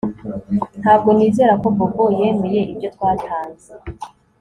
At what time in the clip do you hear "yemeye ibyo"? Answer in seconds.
2.19-2.87